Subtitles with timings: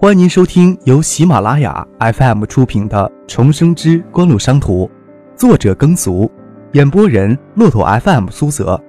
[0.00, 4.86] 欢迎您收听由喜马拉雅 FM 出品的《重生之官路商途》，
[5.36, 6.30] 作者耕俗，
[6.74, 8.80] 演播人骆驼 FM 苏泽。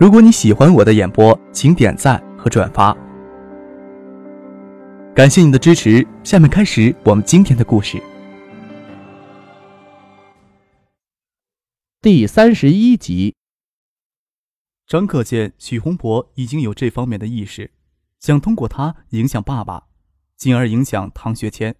[0.00, 2.92] 如果你喜欢我的演播，请点赞和转发，
[5.14, 6.04] 感谢你的支持。
[6.24, 8.02] 下面开始我们今天的故事。
[12.02, 13.36] 第三十一集，
[14.88, 17.70] 张可见许洪博已经有这方面的意识，
[18.18, 19.84] 想通过他影响爸爸。
[20.36, 21.76] 进而影响唐学谦，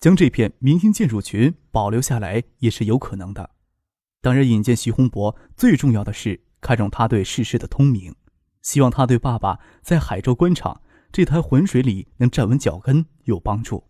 [0.00, 3.50] 将这片明星建筑群保留下来也是有可能的。
[4.20, 8.14] 当然，引荐徐洪博最重要的是看中他对世事的通明，
[8.62, 10.80] 希望他对爸爸在海州官场
[11.12, 13.84] 这滩浑水里能站稳脚跟有帮助。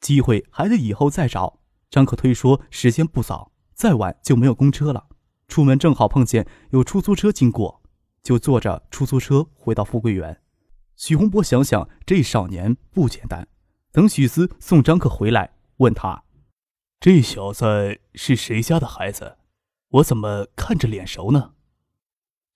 [0.00, 1.60] 机会还得以后再找。
[1.90, 5.08] 张可推说时间不早，再晚就没有公车了。
[5.48, 7.82] 出门正好碰见有出租车经过，
[8.22, 10.40] 就坐着出租车回到富贵园。
[10.96, 13.46] 许洪博想想，这少年不简单。
[13.92, 16.24] 等许思送张克回来，问他
[16.98, 19.36] ：“这小子是谁家的孩子？
[19.88, 21.52] 我怎么看着脸熟呢？”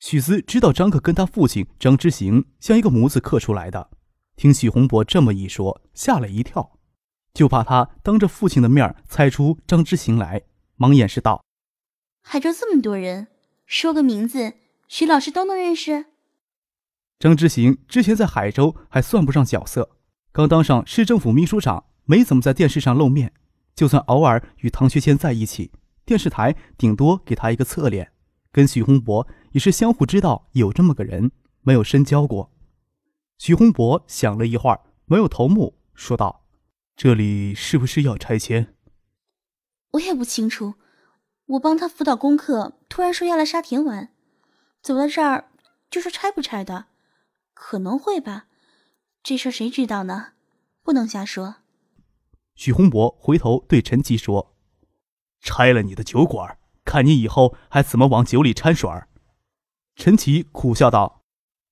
[0.01, 3.91] 许思知道张克跟他父亲张之行像一个模子刻出来的。
[4.37, 6.79] 听许洪博这么一说，吓了一跳，
[7.35, 10.43] 就怕他当着父亲的面猜出张之行来，
[10.77, 11.45] 忙掩饰道
[12.25, 13.29] ：“海州这么多人，
[13.67, 14.55] 说个名字，
[14.89, 16.07] 许老师都能认识。”
[17.21, 19.91] 张之行之前在海州还算不上角色，
[20.33, 23.35] 刚当上市政府秘书长，没怎么在电视上露面。
[23.77, 25.71] 就算偶尔与唐学谦在一起，
[26.07, 28.13] 电视台顶多给他一个侧脸。
[28.51, 32.51] 跟许洪博也是相互知道有这么个人，没有深交过。
[33.37, 36.47] 许洪博想了一会儿，没有头目，说道
[36.97, 38.75] ：“这里是不是要拆迁？”
[39.93, 40.77] 我也不清楚。
[41.49, 44.09] 我帮他辅导功课，突然说要来沙田玩，
[44.81, 45.51] 走到这儿
[45.91, 46.87] 就说拆不拆的。
[47.63, 48.47] 可能会吧，
[49.23, 50.33] 这事儿谁知道呢？
[50.83, 51.57] 不能瞎说。
[52.55, 54.57] 许洪博回头对陈奇说
[55.43, 58.91] ：“拆了你的酒馆，看你以后还怎么往酒里掺水。”
[59.95, 61.23] 陈奇苦笑道：“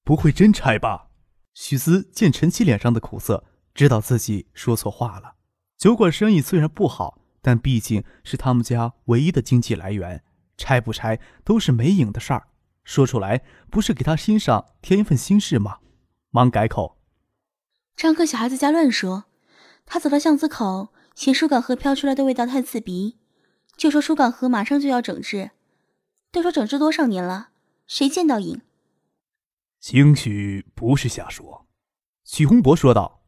[0.04, 1.08] 不会真拆吧？”
[1.54, 5.36] 许思见陈奇脸上的苦涩，知道自己说错话了。
[5.78, 10.22] 酒馆生意虽然不好，但毕竟是他们家唯一的经济来源，
[10.58, 12.48] 拆不拆都是没影的事儿。
[12.84, 15.80] 说出来不是给他心上添一份心事吗？
[16.30, 16.96] 忙改口。
[17.96, 19.24] 张克小孩子家乱说，
[19.84, 23.16] 他走到巷子口，嫌疏港河飘出来的味道太刺鼻，
[23.76, 25.50] 就说疏港河马上就要整治。
[26.30, 27.48] 都说整治多少年了，
[27.86, 28.60] 谁见到影？
[29.80, 31.66] 兴许不是瞎说。
[32.24, 33.22] 许洪博说道：“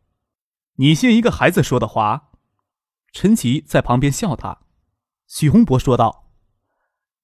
[0.76, 2.32] 你信一个孩子说的话？”
[3.12, 4.60] 陈奇在旁边笑他。
[5.26, 6.30] 许洪博说道：“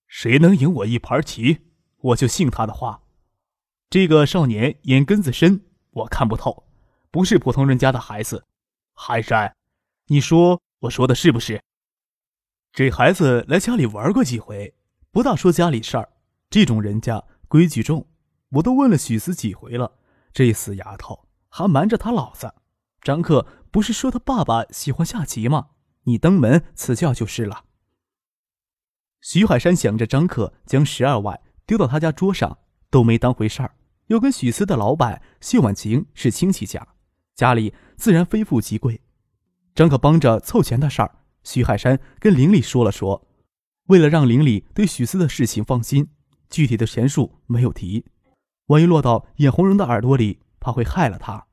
[0.09, 1.59] 谁能赢我一盘棋？”
[2.01, 3.03] 我就信他的话，
[3.89, 6.67] 这个少年眼根子深，我看不透，
[7.11, 8.45] 不是普通人家的孩子。
[8.95, 9.55] 海山，
[10.07, 11.63] 你说我说的是不是？
[12.73, 14.75] 这孩子来家里玩过几回，
[15.13, 16.09] 不大说家里事儿。
[16.51, 18.07] 这种人家规矩重，
[18.51, 19.99] 我都问了许思几回了，
[20.33, 22.53] 这死丫头还瞒着他老子。
[23.03, 25.69] 张克不是说他爸爸喜欢下棋吗？
[26.03, 27.65] 你登门赐教就是了。
[29.21, 31.41] 徐海山想着张克将十二万。
[31.67, 32.59] 丢到他家桌上
[32.91, 33.75] 都没当回事儿，
[34.07, 36.87] 又跟许思的老板谢婉晴是亲戚家，
[37.35, 39.01] 家里自然非富即贵。
[39.75, 43.27] 张可帮着凑钱的事儿，徐海山跟林里说了说，
[43.89, 46.09] 为了让林里对许思的事情放心，
[46.49, 48.07] 具体的钱数没有提，
[48.67, 51.47] 万一落到眼红人的耳朵里，怕会害了他。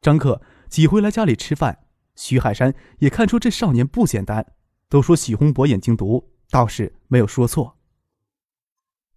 [0.00, 4.54] 张克几回来家里吃饭，徐海山也看出这少年不简单，
[4.88, 7.76] 都说许洪博眼睛毒，倒是没有说错。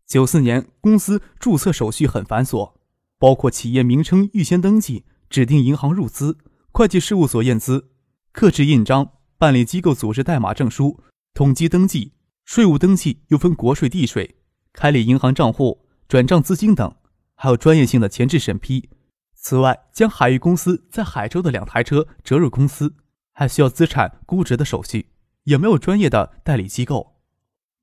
[0.08, 2.74] 九四年，公司注册手续很繁琐，
[3.20, 6.38] 包括企业名称预先登记、指定银行入资、
[6.72, 7.92] 会计事务所验资、
[8.32, 11.04] 刻制印章、办理机构组织代码证书、
[11.34, 12.14] 统计登记、
[12.46, 14.38] 税务登记，又分国税、地税、
[14.72, 16.96] 开立银行账户、转账资金等，
[17.36, 18.90] 还有专业性的前置审批。
[19.36, 22.96] 此外，将海域公司在海州的两台车折入公司，
[23.34, 25.08] 还需要资产估值的手续，
[25.44, 27.18] 也没有专业的代理机构。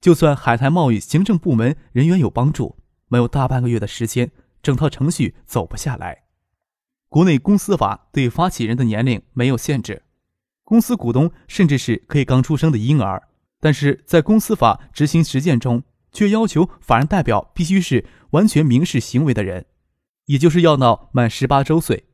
[0.01, 2.77] 就算海台贸易行政部门人员有帮助，
[3.09, 4.31] 没有大半个月的时间，
[4.67, 6.25] 整套程序走不下来。
[7.09, 10.03] 国内公司法对发起人的年龄没有限制，
[10.65, 13.29] 公司股东甚至是可以刚出生的婴儿，
[13.61, 19.67] 但是在公司法执行实践中，却要求法人代表必须是完全民事行为的人，
[20.25, 22.09] 也就是要到满十八周岁。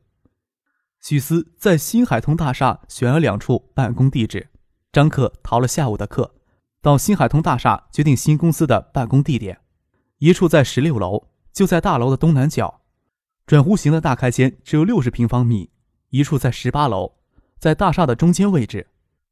[1.01, 4.49] 许思在新海通大厦选了两处办公地址，
[4.91, 6.35] 张克逃了下午的课。
[6.83, 9.59] 到新海通大厦决定新公司的办公地点，
[10.19, 12.81] 一处在十六楼，就在大楼的东南角。
[13.45, 15.69] 转弧形的大开间只有六十平方米，
[16.09, 17.13] 一处在十八楼，
[17.59, 18.87] 在大厦的中间位置，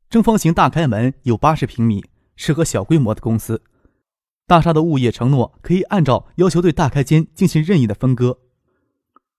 [0.10, 3.64] 正方形大开门，有八十平米，适合小规模的公司。
[4.46, 8.40] 大厦的物业承诺可以按照要求对大开间进行任意的分割。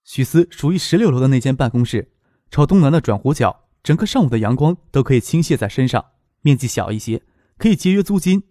[0.03, 2.11] 许思属于十六楼的那间办公室，
[2.49, 6.03] 朝东南的转弧角，整个上午的阳光都可以倾泻在身上，
[6.41, 7.21] 面积小一些，
[7.59, 8.43] 可以节约租金。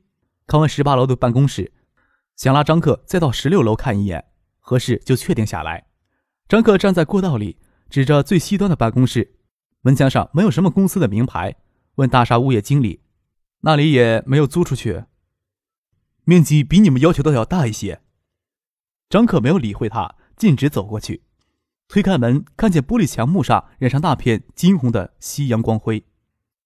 [0.47, 1.73] 看完十八楼的办公室，
[2.37, 4.25] 想拉张克再到十六楼看一眼，
[4.59, 5.87] 合适就确定下来。
[6.49, 7.59] 张克站在过道里，
[7.89, 9.37] 指着最西端的办公室，
[9.83, 11.57] 门墙上没有什么公司的名牌，
[11.97, 13.03] 问大厦物业经理
[13.63, 15.05] ：“那里也没有租出去？
[16.25, 18.01] 面积比你们要求的要大一些。”
[19.09, 21.23] 张克没有理会他，径直走过去，
[21.87, 26.05] 推开门，看见玻璃墙幕上染上大片金红的夕阳光辉，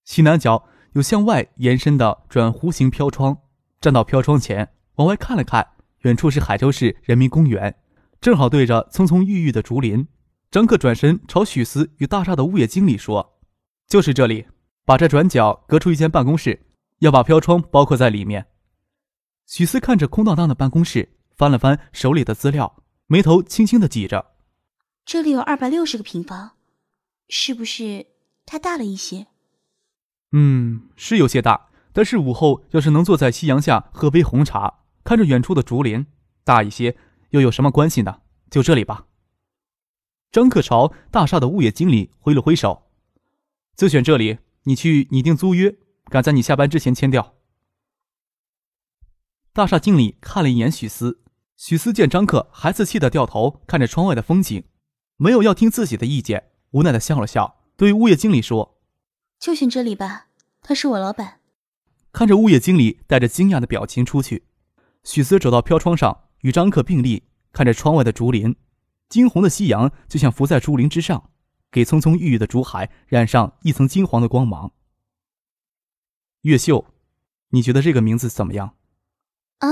[0.04, 3.38] 西南角有向外延伸的转弧形飘窗。
[3.80, 7.74] 站到飘窗前，往外看了看，远处是海州市人民公园，
[8.20, 10.06] 正好对着葱葱郁郁的竹林。
[10.50, 13.38] 张克转身朝许思与大厦的物业经理说
[13.86, 14.46] ：“就是这里，
[14.84, 16.66] 把这转角隔出一间办公室，
[17.00, 18.46] 要把飘窗包括在里面。”
[19.46, 24.32] 许思看着空荡荡的办公室，翻了翻手里的资料，眉头轻轻的挤着
[25.04, 26.52] ：“这里有二百六十个平方，
[27.28, 28.06] 是不是
[28.46, 29.26] 太大了一些
[30.32, 36.04] ？”“嗯，是有些大。”但是午后要是能坐在夕阳下喝杯红茶，看着远处的竹林，
[36.42, 36.96] 大一些
[37.30, 38.22] 又有什么关系呢？
[38.50, 39.06] 就这里吧。
[40.32, 42.90] 张克朝大厦的物业经理挥了挥手，
[43.76, 44.38] 就选这里。
[44.64, 45.76] 你去拟定租约，
[46.06, 47.36] 赶在你下班之前签掉。
[49.52, 51.22] 大厦经理看了一眼许思，
[51.56, 54.64] 许思见张克孩子气的掉头看着窗外的风景，
[55.18, 58.80] 没有要听自己的意见，无奈的笑了笑，对物业经理说
[59.38, 60.26] ：“就选这里吧，
[60.60, 61.42] 他是我老板。”
[62.10, 64.45] 看着物业经理带着惊讶的表情出去，
[65.06, 67.22] 许思走到飘窗上，与张克并立，
[67.52, 68.56] 看着窗外的竹林，
[69.08, 71.30] 金红的夕阳就像浮在竹林之上，
[71.70, 74.72] 给葱葱郁郁的竹海染上一层金黄的光芒。
[76.42, 76.86] 越秀，
[77.50, 78.74] 你觉得这个名字怎么样？
[79.58, 79.68] 啊？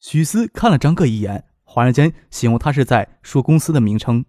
[0.00, 4.24] 许思看了张克一眼，恍然间醒悟，他是在说公司的名称。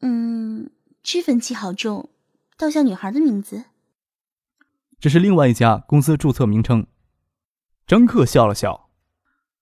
[0.00, 0.70] 嗯，
[1.02, 2.08] 脂粉气好重，
[2.56, 3.66] 倒像女孩的名字。
[4.98, 6.86] 这是另外一家公司注册名称。
[7.86, 8.87] 张克笑了笑，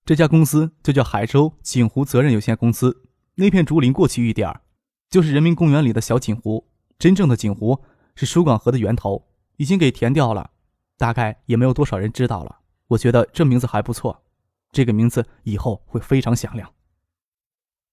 [0.07, 3.03] 这家公司就叫海州锦湖责任有限公司。
[3.35, 4.61] 那片竹林过去一点儿，
[5.09, 6.65] 就是人民公园里的小锦湖。
[6.97, 7.83] 真正的锦湖
[8.15, 9.27] 是疏港河的源头，
[9.57, 10.51] 已经给填掉了，
[10.97, 12.59] 大概也没有多少人知道了。
[12.87, 14.23] 我觉得这名字还不错，
[14.71, 16.71] 这个名字以后会非常响亮。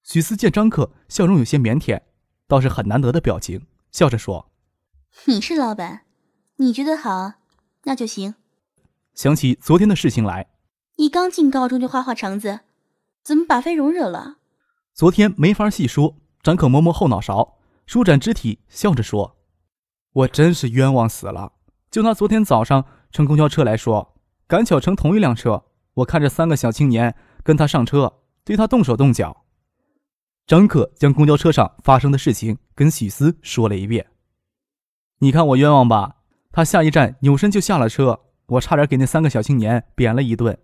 [0.05, 2.01] 许思见张克笑容有些腼腆，
[2.47, 4.53] 倒是很难得的表情，笑着说
[5.27, 6.03] ：“你是老板。”
[6.59, 7.33] 你觉得好，
[7.83, 8.37] 那就行。
[9.15, 10.47] 想起昨天的事情来，
[10.97, 12.61] 你刚进高中就花花肠子，
[13.23, 14.37] 怎么把飞荣惹了？
[14.93, 16.17] 昨天没法细说。
[16.43, 17.57] 张可摸摸后脑勺，
[17.87, 19.39] 舒展肢体，笑着说
[20.13, 21.53] ：“我真是冤枉死了。
[21.91, 24.15] 就拿昨天早上乘公交车来说，
[24.47, 25.65] 赶巧乘同一辆车，
[25.95, 29.45] 我看着三个小青年跟他上车，对他动手动脚。”
[30.47, 34.07] 张可将公交车上发生的事情跟许思说了一遍。
[35.21, 36.17] 你看我冤枉吧？
[36.53, 40.59] 他下一站扭身就下了车，我差点给那三个小青年扁了一顿。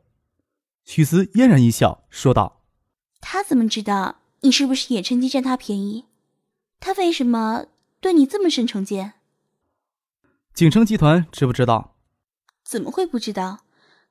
[0.85, 2.63] 许思嫣然一笑，说道
[3.21, 6.07] ：“他怎么知道你是不是也趁机占他便宜？
[6.81, 7.67] 他为什么
[8.01, 9.15] 对你这么深成见？”
[10.55, 11.97] 景城集团知不知道？
[12.65, 13.61] 怎么会不知道？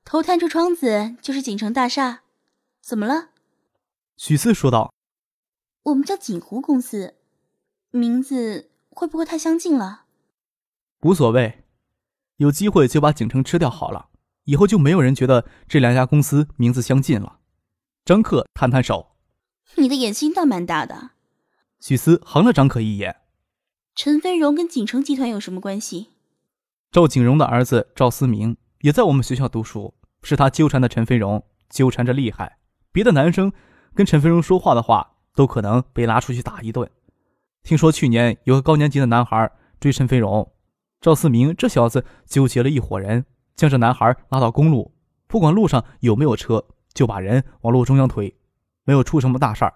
[0.05, 2.21] 头探出窗子就是景城大厦，
[2.81, 3.29] 怎么了？
[4.15, 4.93] 许思说道
[5.83, 7.15] ：“我们叫锦湖公司，
[7.91, 10.05] 名字会不会太相近了？”
[11.03, 11.65] 无所谓。
[12.37, 14.07] 有机会就把景城吃掉好了，
[14.49, 17.37] 以后就没有人觉得这两家公司名字相近了。
[18.03, 19.11] 张克摊摊手
[19.77, 21.11] ：“你的野心倒蛮大的。”
[21.79, 23.17] 许思横了张克一眼
[23.93, 26.07] ：“陈飞荣跟锦城集团有什么关系？”
[26.91, 32.57] 赵景荣的儿子赵思明也在我们学校读书，是他纠缠的陈飞荣，纠缠着厉害。
[32.91, 33.53] 别的男生
[33.93, 36.89] 跟陈飞荣说话的话，都可能被拉出去打一顿。
[37.61, 40.51] 听说去年有个高年级的男孩追陈飞荣。
[40.99, 43.25] 赵思明这小子纠结了一伙人，
[43.59, 44.93] 将这男孩拉到公路，
[45.27, 46.63] 不管路上有没有车，
[46.93, 48.33] 就把人往路中央推，
[48.85, 49.73] 没有出什么大事儿。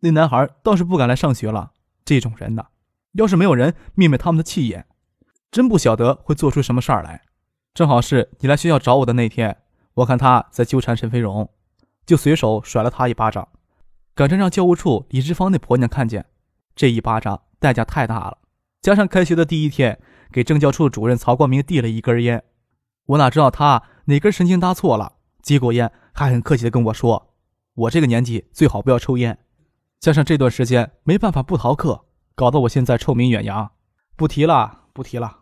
[0.00, 1.72] 那男孩倒是不敢来上学了。
[2.04, 2.66] 这种人呢，
[3.12, 4.84] 要是没有人灭灭他们的气焰，
[5.50, 7.22] 真不晓得会做出什么事儿来。
[7.72, 9.56] 正好是你来学校找我的那天，
[9.94, 11.48] 我看他在纠缠陈飞荣，
[12.04, 13.48] 就随手甩了他一巴掌，
[14.14, 16.26] 赶着让教务处李志芳那婆娘看见。
[16.76, 18.36] 这一巴掌代价太大了，
[18.82, 19.98] 加上开学的第一天。
[20.32, 22.44] 给政教处主任曹光明递了一根烟，
[23.10, 27.34] 我哪知道他哪根神经搭错了，接过烟还很客气的跟我说
[27.74, 29.38] ：“我这个年纪最好不要抽烟。”
[29.98, 32.04] 加上这段时间没办法不逃课，
[32.36, 33.72] 搞得我现在臭名远扬。
[34.16, 35.38] 不提了，不提了。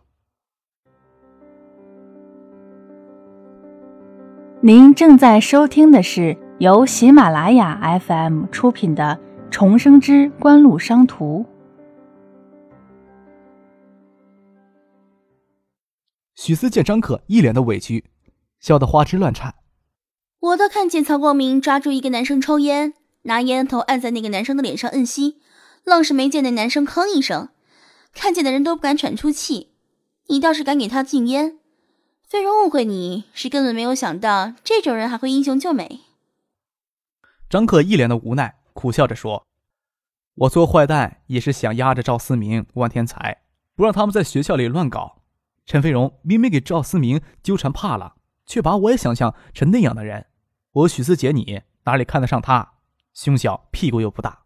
[4.61, 9.19] 您正在收听的是由喜马拉雅 FM 出品的
[9.51, 11.45] 《重生之官路商途》。
[16.41, 18.05] 许思见张可一脸的委屈，
[18.61, 19.55] 笑得花枝乱颤。
[20.39, 22.93] 我倒看见曹光明抓住一个男生抽烟，
[23.23, 25.41] 拿烟头按在那个男生的脸上摁吸，
[25.83, 27.49] 愣是没见那男生吭一声，
[28.13, 29.73] 看见的人都不敢喘出气。
[30.27, 31.59] 你倒是敢给他禁烟。
[32.25, 35.99] 飞荣误会你是根本没有想到这种人还会英雄救美。
[37.49, 39.45] 张可一脸的无奈，苦笑着说
[40.35, 43.41] ：“我做坏蛋也是想压着赵思明、万天才，
[43.75, 45.18] 不让他们在学校里乱搞。
[45.69, 48.15] 陈飞荣明明给赵思明纠缠怕了，
[48.47, 50.25] 却把我也想象成那样的人。
[50.71, 52.73] 我许思杰，你哪里看得上他？
[53.13, 54.45] 胸小屁股又不大。”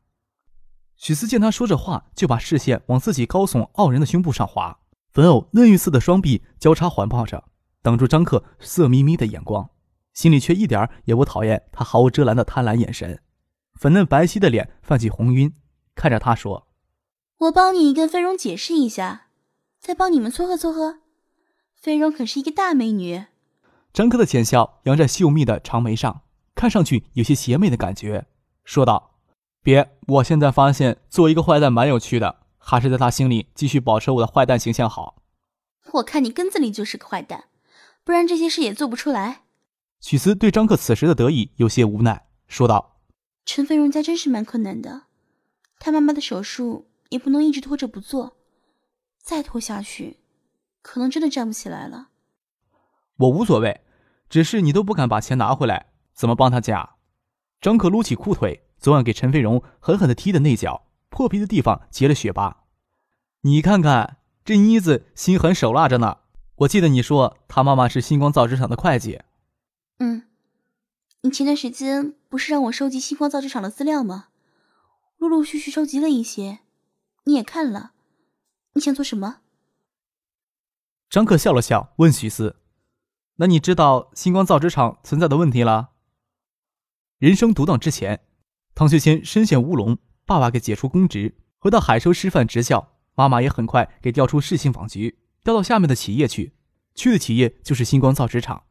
[0.98, 4.82] 许思见他说这话，就把视线往自己高耸傲人的胸部上滑，
[5.13, 7.46] 粉藕嫩玉似的双臂交叉环抱着。
[7.82, 9.70] 挡住张克色眯眯的眼光，
[10.13, 13.22] 心里却一点也不讨厌他毫无遮拦的贪婪眼神，
[13.80, 15.53] 粉嫩白皙的脸泛起红晕，
[15.96, 16.68] 看着他说
[17.48, 19.27] ：“我帮你跟飞荣解释一下，
[19.80, 21.00] 再帮你们撮合撮合。
[21.84, 23.25] 飞荣可是一个大美女。”
[23.92, 26.22] 张克的浅笑扬在秀密的长眉上，
[26.56, 28.25] 看上去有些邪魅的感觉，
[28.63, 29.18] 说道
[29.62, 35.22] ：“别，我现在发现做一个坏蛋蛮有趣的，还是在他心里继续保持我的坏蛋形象好。”
[35.96, 37.50] 我看你根子里就是个坏蛋。
[38.06, 39.44] 不然这些事也做不出来。
[40.00, 42.98] 许思对张克此时的得意有些无奈，说道
[43.46, 45.04] ：“陈飞荣家真是蛮困难的，
[45.80, 48.38] 他妈妈的手术也不能一直拖着不做，
[49.22, 50.18] 再拖下去，
[50.84, 52.10] 可能真的站不起来了。”
[53.18, 53.82] 我无所谓，
[54.30, 56.98] 只是你都不敢把钱拿回来，怎么帮他家？
[57.60, 62.66] 张可撸起裤腿，昨晚给陈飞荣狠狠的踢的那脚，破皮的地方结了血疤。
[63.42, 66.18] 你看看这妮子心狠手辣着呢。
[66.58, 69.22] 我记得你说他妈妈是星光造纸厂的会计。
[70.00, 70.24] 嗯，
[71.22, 74.28] 你前段时间不是让我收集星光造纸厂的资料吗？
[75.18, 76.60] 陆陆续续收集了一些，
[77.24, 77.94] 你也看了。
[78.74, 79.38] 你想做什么？
[81.13, 82.55] 张克笑了笑，问许思
[83.38, 85.91] ：“那你知道星光造纸厂存在的问题了？”
[87.22, 88.22] 人生独当之前，
[88.74, 95.20] 唐学谦身陷乌龙，爸爸给解除公职，回到海州师范职校，妈妈也很快给调出市信访局。
[95.43, 96.55] 调到下面的企业去，
[96.96, 98.63] 去的企业就是星光造纸厂。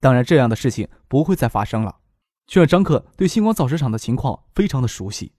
[0.00, 1.98] 当然，这样的事情不会再发生了。
[2.46, 5.34] 却让张克对星光造纸厂的情况非常的熟悉。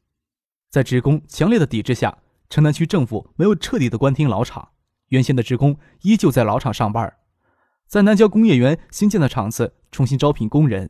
[0.69, 2.19] 在职工强烈的抵制下，
[2.51, 4.69] 城南区政府没有彻底的关停老厂，
[5.11, 7.13] 原先的职工依旧在老厂上班。
[7.87, 10.89] 在南郊工业园新建的厂子重新招聘工人，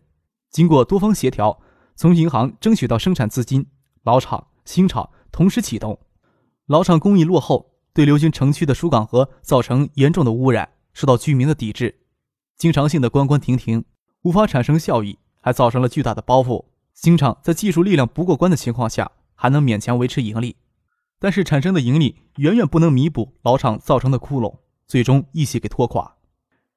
[0.50, 1.60] 经过多方协调，
[1.96, 3.68] 从银行争取到生产资金，
[4.04, 6.00] 老厂、新厂同时启动。
[6.66, 7.70] 老厂工艺落后。
[7.94, 12.00] 对流经城区的疏港河造成严重的污染，受到居民的抵制，
[12.56, 13.84] 经常性的关关停停，
[14.22, 16.64] 无法产生效益，还造成了巨大的包袱。
[16.94, 20.56] 新厂在技术力量不过关的情况下，还能勉强维持盈利，
[21.22, 26.16] 但是产生的盈利远远不能弥补老厂造成的窟窿，最终一起给拖垮。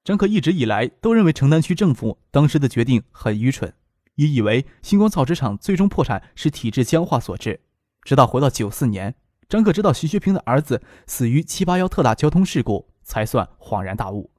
[0.05, 3.73] 张可一直以来都认为城南区政府当时的决定很愚蠢，
[4.17, 7.61] 也以为星光造纸厂最终破产是体制僵化所致，
[8.03, 9.15] 直到回到九四年。
[9.49, 14.31] 张可知道徐学平的儿子死于七八幺特大交通事故，才算恍然大悟。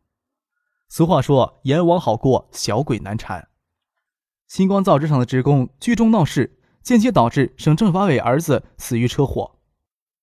[0.88, 3.48] 俗话说：“阎王好过，小鬼难缠。”
[4.48, 9.55] 星光造纸厂的职工聚众闹事，间接导致省政法委儿子死于车祸。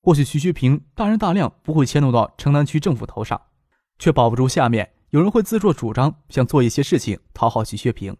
[0.03, 3.41] 或许徐学平大人大量不会迁怒到城南区政府头上，
[4.01, 8.17] 却保不住下面有人会自作主张想做一些事情讨好徐学平。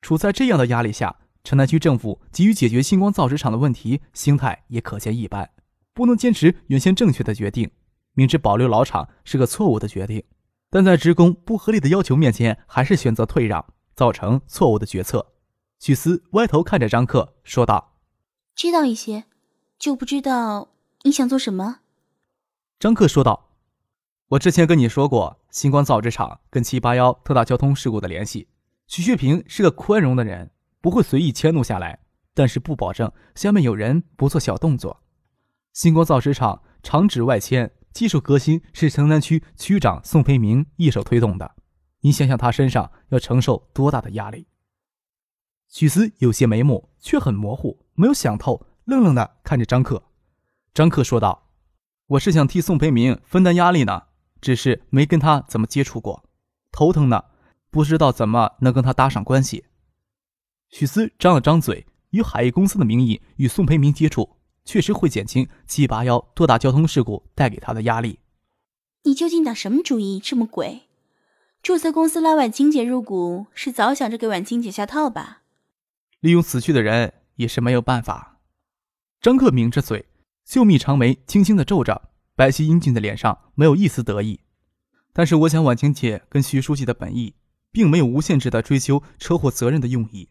[0.00, 5.50] 处在这样的压力下，城南区政府急于解决星光造纸厂的问题，心态也可见一斑。
[5.92, 7.70] 不能坚持原先正确的决定，
[8.14, 10.24] 明知保留老厂是个错误的决定，
[10.70, 15.34] 但在职工不合理的要求面前，还是选择退让，造成错误的决策。
[15.78, 17.98] 许思歪头看着张克，说道
[18.56, 19.24] ：“知道一些，
[19.78, 20.70] 就不知道
[21.08, 21.80] 你想做什么。”
[22.78, 23.50] 张克说道
[24.28, 28.48] ：“我之前跟你说过，星光造纸厂跟七八幺特大交通事故的联系。
[28.86, 30.50] 徐学平是个宽容的人，
[30.80, 32.00] 不会随意迁怒下来，
[32.34, 35.02] 但是不保证下面有人不做小动作。”
[35.72, 41.54] 星光造纸厂厂址外迁，技术革新是城南区区长宋培明一手推动的。
[42.00, 44.46] 你想想，他身上要承受多大的压力？
[45.68, 50.07] 许思有些眉目，却很模糊，没有想透，愣愣的看着张克。
[50.74, 51.48] 张克说道
[52.06, 54.04] ：“我是想替宋培明分担压力呢，
[54.40, 56.24] 只是没跟他怎么接触过，
[56.70, 57.24] 头疼呢，
[57.70, 59.64] 不知道怎么能跟他搭上关系。”
[60.70, 64.36] 许思张了张嘴，以海艺公司的名义与宋培明接触。
[64.64, 68.18] 确实会减轻七八幺多大交通事故带给他的压力。
[69.04, 70.20] 你究竟打什么主意？
[70.20, 70.82] 这么鬼？
[71.62, 75.40] 注册公司拉婉清姐入股，是早想着给婉清姐下套吧？
[76.20, 78.40] 利用死去的人也是没有办法。
[79.22, 80.04] 张克抿着嘴，
[80.48, 84.40] 秀密长眉轻轻的皱着，白皙英俊的脸上没有一丝得意。
[85.12, 87.34] 但是，我想婉清姐跟徐书记的本意，
[87.70, 90.30] 并没有无限制的追究车祸责任的用意，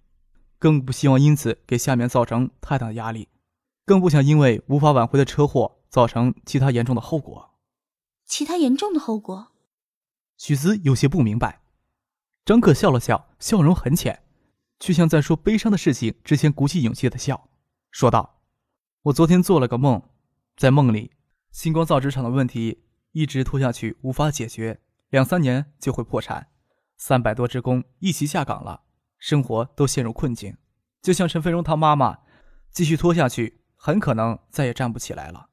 [0.58, 3.28] 更不希望因此给下面造成太大的压力。
[3.86, 7.52] 更不想因为无法挽回的车祸造成其他严重的后果。
[8.26, 9.50] 其他严重的后果？
[10.36, 11.62] 许思有些不明白。
[12.44, 14.24] 张克笑了笑，笑容很浅，
[14.80, 17.52] 却像在说悲伤的事情之前鼓起勇气的笑，
[17.92, 18.34] 说道
[19.08, 20.02] ：“我昨天做了个梦，
[20.58, 21.12] 在梦里，
[21.52, 22.84] 星光造纸厂的问题
[23.14, 26.50] 一直拖下去无法解决，两三年就会破产，
[26.98, 28.82] 三百多职工一起下岗了，
[29.18, 30.58] 生活都陷入困境。
[31.02, 32.18] 就像陈飞荣他妈妈，
[32.70, 35.50] 继续拖下去。”很可能再也站不起来了。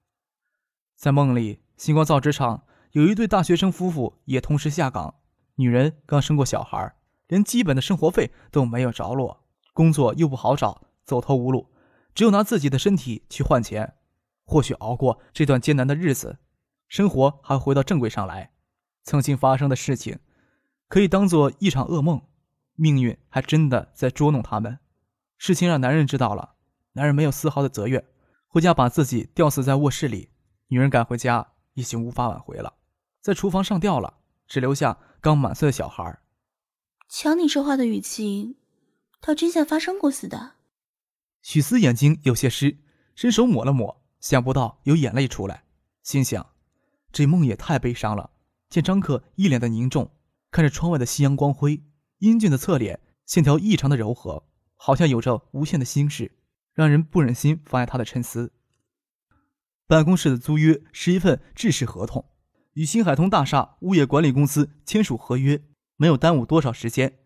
[0.96, 5.14] 在梦里，星光造纸厂有一对大学生夫妇也同时下岗，
[5.56, 6.96] 女人刚生过小孩，
[7.28, 9.44] 连基本的生活费都没有着落，
[9.74, 11.68] 工作又不好找，走投无路，
[12.14, 13.94] 只有拿自己的身体去换钱。
[14.46, 16.38] 或许熬过这段艰难的日子，
[16.86, 18.52] 生活还回到正轨上来。
[19.02, 20.18] 曾经发生的事情，
[20.88, 22.22] 可以当做一场噩梦，
[22.74, 24.78] 命运还真的在捉弄他们。
[25.38, 26.56] 事情让男人知道了，
[26.92, 28.04] 男人没有丝毫的责怨。
[28.48, 30.28] 回家把自己吊死在卧室里，
[30.68, 32.74] 女人赶回家已经无法挽回了，
[33.20, 36.20] 在厨房上吊了，只留下刚满岁的小孩。
[37.08, 38.56] 瞧你说话的语气，
[39.20, 40.52] 他真像发生过似的。
[41.44, 42.78] 许思眼睛有些湿，
[43.14, 45.64] 伸手抹了抹，想不到有眼泪出来，
[46.02, 46.54] 心想，
[47.12, 48.30] 这梦也太悲伤了。
[48.70, 50.10] 见张克一脸的凝重，
[50.50, 51.84] 看着窗外的夕阳光辉，
[52.20, 56.32] 英俊的侧脸线条异常的柔和，好像有着无限的心事。
[56.72, 58.52] 让人不忍心妨碍他的沉思。
[59.86, 62.24] 办公室的租约是一份制式合同，
[62.72, 65.62] 与新海通大厦物业管理公司签署合约，
[65.96, 67.18] 没有耽误多少时间。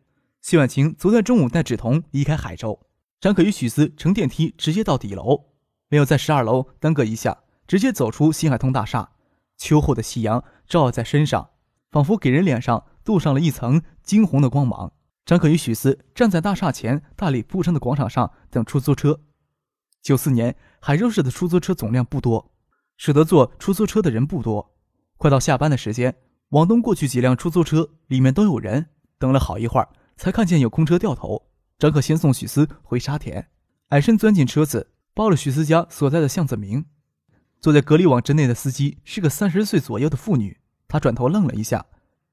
[0.42, 2.88] 谢婉晴昨天中午带芷彤离开海州，
[3.20, 5.46] 张可与许思乘电梯直接到底楼，
[5.88, 9.11] 没有在十二楼耽搁一下，直接走出新海通大厦。
[9.57, 11.50] 秋后的夕阳照在身上，
[11.90, 14.92] 仿佛给人脸上镀上了一层金红的光芒。
[15.26, 19.20] 张可与许思站在大厦前大理铺成的广场上等出租车。
[20.00, 22.52] 九四年，海州市的出租车总量不多，
[22.96, 24.76] 舍得坐出租车的人不多。
[25.16, 26.16] 快到下班的时间，
[26.50, 28.87] 往东过去几辆出租车里面都有人。
[29.18, 31.48] 等了好一会儿，才看见有空车掉头。
[31.78, 33.48] 张可先送许思回沙田，
[33.90, 36.84] 矮身钻进车子，报了许思家所在的巷子名。
[37.60, 41.86] 坐在隔离网之内的司机是个三十岁左右的妇女，她转头愣了一下。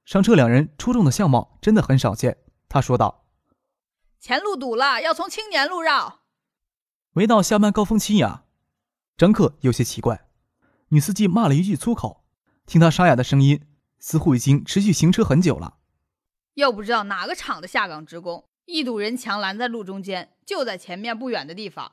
[0.03, 2.37] 上车两人出众的相貌真的很少见。
[2.67, 3.27] 她说道
[4.19, 6.21] ：“前路堵了，要从青年路绕。”
[7.13, 8.45] 没到下班高峰期呀，
[9.15, 10.27] 张克有些奇怪。
[10.89, 12.25] 女司机骂了一句粗口，
[12.65, 13.61] 听她沙哑的声音，
[13.99, 15.77] 似乎已经持续行车很久了。
[16.55, 21.91] 又不知道哪个厂的下岗职工，一堵人墙拦在路中间，就在前面不远的地方。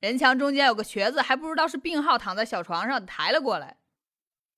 [0.00, 3.76] 人墙中间有个瘸子，还不知道是病号，躺在小床上抬了过来。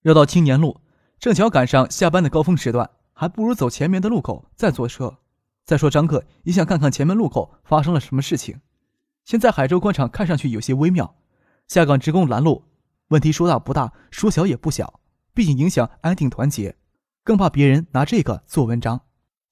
[0.02, 0.80] 绕到青年路，
[1.18, 5.18] 正巧赶上下班的高峰时段，还不如走前面的路口再坐车。
[5.64, 8.60] 再说张克也想看看前面路口发生了什么事情。
[9.24, 11.16] 现在海州官场看上去有些微妙，
[11.66, 12.64] 下岗职工拦路，
[13.08, 15.00] 问题说大不大，说小也不小，
[15.32, 16.76] 毕竟影响安定团结，
[17.22, 19.00] 更怕别人拿这个做文章。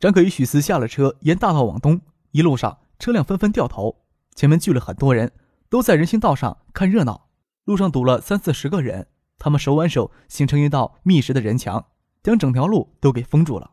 [0.02, 2.00] 张可与许思下了车，沿大道往东，
[2.32, 4.02] 一路上车辆纷纷掉头，
[4.34, 5.30] 前面聚了很多人，
[5.68, 7.28] 都在人行道上看热闹。
[7.66, 9.06] 路上堵了三四十个人，
[9.38, 11.86] 他们手挽手形成一道密实的人墙，
[12.20, 13.70] 将整条路都给封住了。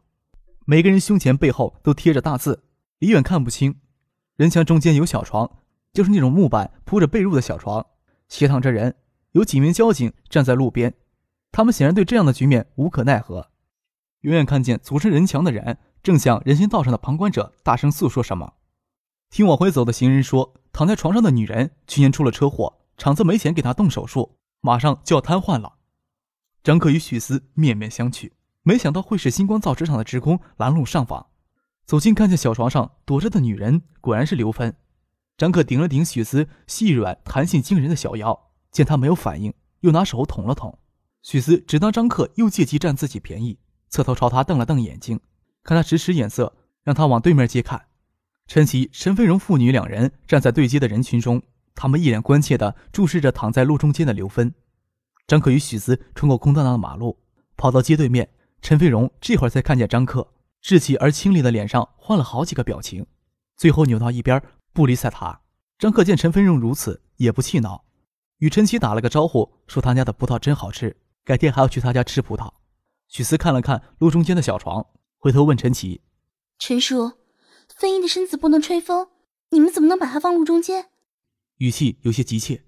[0.66, 2.62] 每个人胸前背后都贴着大字，
[3.00, 3.80] 离远看不清。
[4.36, 5.50] 人墙中间有小床。
[5.92, 7.84] 就是那种木板铺着被褥的小床，
[8.28, 8.94] 斜躺着人，
[9.32, 10.94] 有几名交警站在路边，
[11.52, 13.50] 他们显然对这样的局面无可奈何。
[14.22, 18.54] 远远看见组成人墙的人正向人行道上的旁观者大声诉说什么。
[19.30, 25.74] 听往回走的行人说，躺在床上的女人去年出了车祸，厂子没钱给她动手术，马上就要瘫痪了。
[26.64, 28.32] 张克与许思面面相觑，
[28.64, 31.28] 没想到会是星光造纸厂的职工拦路上访。
[31.86, 34.76] 走近看见小床上躲着的女人，果然是刘芬。
[35.38, 40.78] 张克顶了顶许思细软、弹性惊人的小腰，见她没有反应，又拿手捅了捅。
[41.22, 43.60] 许思只当张克又借机占自己便宜，
[43.90, 45.20] 侧头朝他瞪了瞪眼睛，
[45.64, 47.88] 看他使使眼色，让他往对面街看。
[48.48, 51.42] 陈奇、陈飞荣父女两人站在对街的人群中，
[51.76, 54.54] 他们一脸关切地注视着躺在路中间的刘芬。
[55.28, 57.20] 张克与许思穿过空荡荡的马路，
[57.56, 58.30] 跑到街对面。
[58.62, 63.06] 陈飞荣这会儿才看见张克，稚气而清丽的脸上换了好几个表情，
[63.56, 64.42] 最后扭到一边。
[64.74, 65.42] 不理睬他，
[65.78, 67.86] 张克见陈飞荣如此，也不气恼，
[68.38, 72.52] 与陈奇打了个招呼，说他家的葡萄真好吃，改天还要去他家吃葡萄。
[73.08, 74.86] 许思看了看路中间的小床，
[75.22, 76.00] 回头问陈奇
[76.60, 77.12] ：“陈叔，
[77.76, 79.10] 飞鹰的身子不能吹风，
[79.50, 80.86] 你们怎么能把它放路中间？”
[81.60, 82.62] 语气有些急切。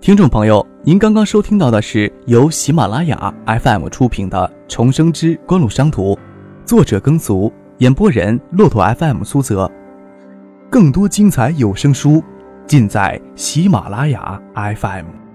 [0.00, 6.14] 听众朋友，您刚刚收听到的是由喜马拉雅 FM 出品的《重生之官路商途》，
[6.64, 9.70] 作者耕俗，演播人骆驼 FM 苏泽。
[10.68, 12.20] 更多精彩有声书，
[12.66, 15.25] 尽在喜马拉雅 FM。